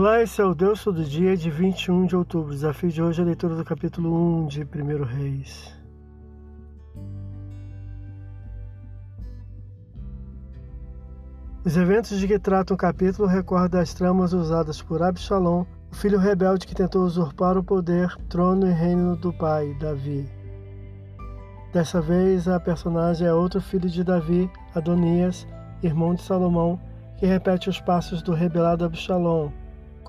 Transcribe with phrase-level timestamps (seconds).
[0.00, 2.54] Olá, esse é o Deus Todo Dia de 21 de outubro.
[2.54, 5.78] Desafio de hoje é a leitura do capítulo 1 de 1 Reis.
[11.62, 16.18] Os eventos de que trata o capítulo recordam as tramas usadas por Absalom, o filho
[16.18, 20.26] rebelde que tentou usurpar o poder, trono e reino do pai, Davi.
[21.74, 25.46] Dessa vez, a personagem é outro filho de Davi, Adonias,
[25.82, 26.80] irmão de Salomão,
[27.18, 29.50] que repete os passos do rebelado Absalom,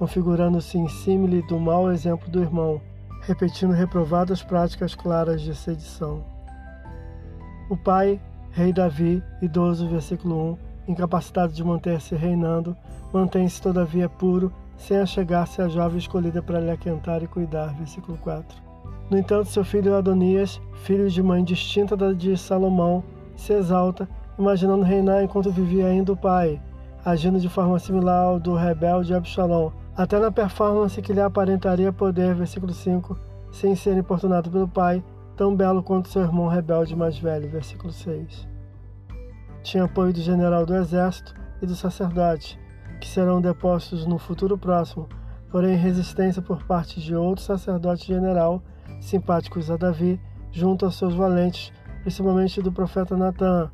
[0.02, 2.82] configurando-se em símile do mau exemplo do irmão,
[3.22, 6.24] repetindo reprovadas práticas claras de sedição.
[7.70, 8.20] O pai,
[8.50, 12.76] rei Davi, idoso, versículo 1, incapacitado de manter-se reinando,
[13.14, 17.72] mantém-se todavia puro, sem achegar-se à jovem escolhida para lhe aquentar e cuidar.
[17.76, 18.58] Versículo 4.
[19.08, 23.04] No entanto, seu filho Adonias, filho de mãe distinta da de Salomão,
[23.36, 26.60] se exalta, imaginando reinar enquanto vivia ainda o pai,
[27.06, 29.70] agindo de forma similar ao do rebelde Absalom,
[30.02, 33.20] até na performance que lhe aparentaria poder, versículo 5,
[33.52, 35.04] sem ser importunado pelo pai,
[35.38, 38.48] tão belo quanto seu irmão rebelde mais velho, versículo 6.
[39.62, 42.60] Tinha apoio do general do exército e do sacerdote,
[43.00, 45.08] que serão depostos no futuro próximo,
[45.52, 48.64] porém resistência por parte de outro sacerdote general,
[49.00, 50.20] simpáticos a Davi,
[50.52, 51.72] junto aos seus valentes,
[52.02, 53.70] principalmente do profeta Natan,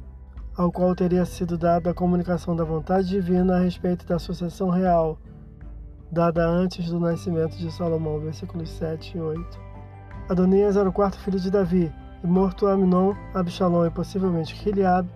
[0.57, 5.17] ao qual teria sido dada a comunicação da vontade divina a respeito da sucessão real,
[6.11, 9.59] dada antes do nascimento de Salomão, versículos 7 e 8.
[10.29, 11.91] Adonias era o quarto filho de Davi,
[12.23, 15.07] e morto Aminon, Absalom e possivelmente Gilead,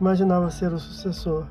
[0.00, 1.46] imaginava ser o sucessor.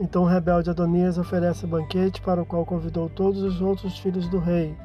[0.00, 4.38] Então o rebelde Adonias oferece banquete para o qual convidou todos os outros filhos do
[4.38, 4.76] rei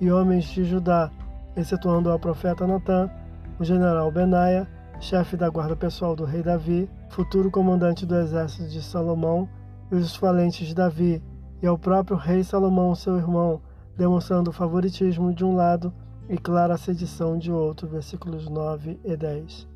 [0.00, 1.10] e homens de Judá,
[1.56, 3.10] excetuando o profeta Natã,
[3.58, 4.68] o general Benaia,
[5.00, 9.48] chefe da guarda pessoal do rei Davi, futuro comandante do exército de Salomão,
[9.90, 11.22] e os valentes de Davi,
[11.62, 13.60] e ao próprio rei Salomão, seu irmão,
[13.96, 15.92] demonstrando o favoritismo de um lado
[16.28, 17.88] e clara sedição de outro.
[17.88, 19.68] Versículos 9 e 10.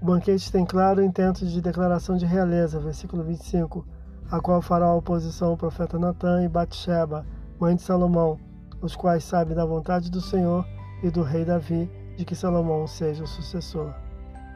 [0.00, 3.84] O banquete tem claro intento de declaração de realeza, versículo 25,
[4.30, 7.26] a qual fará oposição o profeta Natã e Batsheba,
[7.58, 8.38] mãe de Salomão,
[8.80, 10.64] os quais sabem da vontade do Senhor
[11.02, 13.92] e do rei Davi de que Salomão seja o sucessor.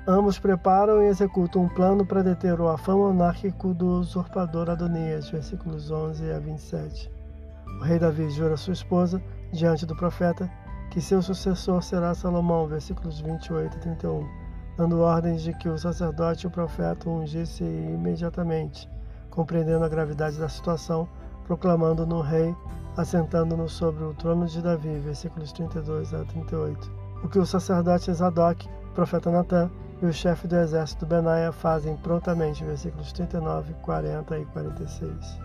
[0.06, 5.90] Ambos preparam e executam um plano para deter o afã monárquico do usurpador Adonias, versículos
[5.90, 7.10] 11 a 27.
[7.78, 10.50] O rei Davi jura sua esposa, diante do profeta,
[10.90, 14.42] que seu sucessor será Salomão, versículos 28 a 31
[14.76, 18.88] dando ordens de que o sacerdote e o profeta o ungisse imediatamente,
[19.30, 21.08] compreendendo a gravidade da situação,
[21.44, 22.54] proclamando no rei,
[22.96, 27.11] assentando-no sobre o trono de Davi, versículos 32 a 38.
[27.22, 29.70] O que o sacerdote Zadok, profeta Natã
[30.02, 35.40] e o chefe do exército Benaia fazem prontamente, versículos 39, 40 e 46.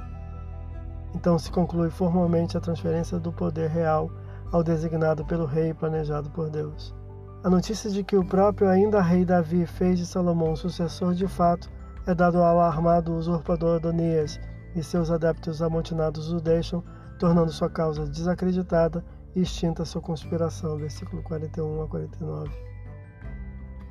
[1.13, 4.09] Então se conclui formalmente a transferência do poder real
[4.51, 6.95] ao designado pelo rei planejado por Deus.
[7.43, 11.69] A notícia de que o próprio ainda rei Davi fez de Salomão sucessor de fato
[12.07, 14.39] é dado ao armado usurpador Adonias,
[14.75, 16.83] e seus adeptos amotinados o deixam,
[17.19, 19.03] tornando sua causa desacreditada
[19.41, 20.77] extinta sua conspiração.
[20.77, 22.49] Versículo 41 a 49.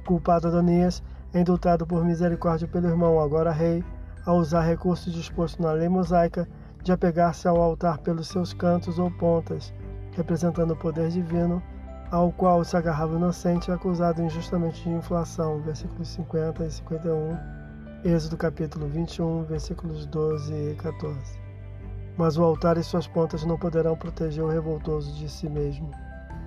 [0.00, 1.02] O culpado Adonias
[1.32, 3.84] é indultado por misericórdia pelo irmão, agora rei,
[4.24, 6.48] ao usar recurso disposto na lei mosaica
[6.82, 9.74] de apegar-se ao altar pelos seus cantos ou pontas,
[10.12, 11.62] representando o poder divino
[12.10, 17.36] ao qual se agarrava o inocente acusado injustamente de inflação, versículos 50 e 51,
[18.04, 21.45] Êxodo capítulo 21, versículos 12 e 14.
[22.16, 25.90] Mas o altar e suas pontas não poderão proteger o revoltoso de si mesmo.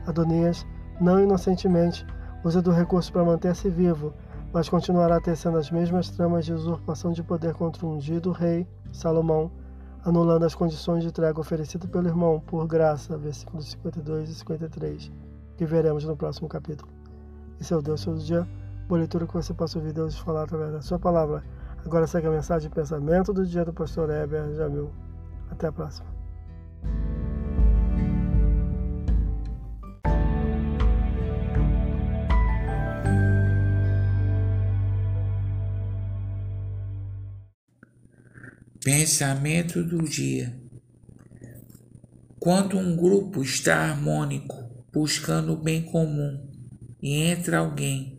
[0.07, 0.65] Adonias,
[0.99, 2.05] não inocentemente,
[2.43, 4.13] usa do recurso para manter-se vivo,
[4.51, 9.51] mas continuará tecendo as mesmas tramas de usurpação de poder contra o ungido rei, Salomão,
[10.03, 15.11] anulando as condições de trégua oferecidas pelo irmão por graça, versículos 52 e 53
[15.59, 16.89] que veremos no próximo capítulo.
[17.59, 18.47] Esse é o Deus todo dia,
[18.87, 21.43] boa leitura que você possa ouvir Deus falar através da sua palavra.
[21.85, 24.89] Agora segue a mensagem de pensamento do dia do pastor Heber Jamil.
[25.49, 26.19] Até a próxima.
[38.81, 40.57] Pensamento do dia.
[42.39, 44.55] Quando um grupo está harmônico,
[44.93, 46.49] buscando o bem comum,
[47.01, 48.17] e entra alguém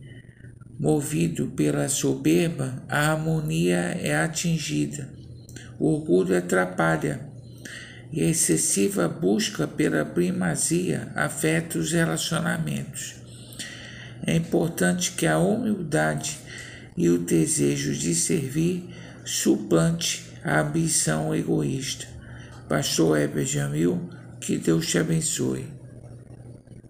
[0.79, 5.13] movido pela soberba, a harmonia é atingida,
[5.81, 7.21] o orgulho atrapalha
[8.13, 13.15] e a excessiva busca pela primazia afeta os relacionamentos.
[14.27, 16.39] É importante que a humildade
[16.97, 18.95] e o desejo de servir
[19.25, 22.07] suplante a ambição egoísta.
[22.69, 24.11] Pastor Heber Jamil,
[24.41, 25.80] que Deus te abençoe.